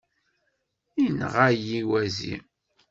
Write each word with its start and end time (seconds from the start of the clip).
Inɣa-yi 1.05 1.79
wazi. 1.89 2.35